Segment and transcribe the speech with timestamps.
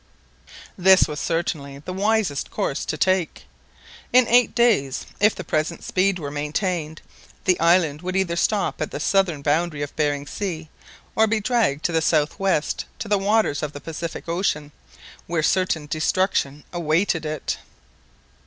[0.79, 3.43] This was certainly the wisest course to take.
[4.11, 7.03] In eight days, if the present speed were maintained,
[7.45, 10.69] the island would either stop at the southern boundary of Behring Sea,
[11.15, 14.71] or be dragged to the south west to the waters of the Pacific Ocean,
[15.27, 17.59] where certain destruction awaited it.